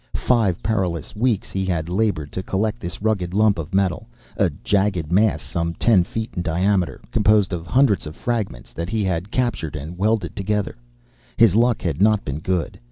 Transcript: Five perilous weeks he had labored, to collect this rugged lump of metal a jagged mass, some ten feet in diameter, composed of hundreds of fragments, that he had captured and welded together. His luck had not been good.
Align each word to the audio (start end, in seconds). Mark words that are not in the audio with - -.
Five 0.15 0.63
perilous 0.63 1.15
weeks 1.15 1.51
he 1.51 1.63
had 1.63 1.87
labored, 1.87 2.31
to 2.31 2.41
collect 2.41 2.79
this 2.79 3.03
rugged 3.03 3.35
lump 3.35 3.59
of 3.59 3.71
metal 3.75 4.07
a 4.35 4.49
jagged 4.49 5.11
mass, 5.11 5.43
some 5.43 5.75
ten 5.75 6.03
feet 6.03 6.31
in 6.35 6.41
diameter, 6.41 7.01
composed 7.11 7.53
of 7.53 7.67
hundreds 7.67 8.07
of 8.07 8.15
fragments, 8.15 8.73
that 8.73 8.89
he 8.89 9.03
had 9.03 9.29
captured 9.29 9.75
and 9.75 9.99
welded 9.99 10.35
together. 10.35 10.75
His 11.37 11.53
luck 11.53 11.83
had 11.83 12.01
not 12.01 12.25
been 12.25 12.39
good. 12.39 12.79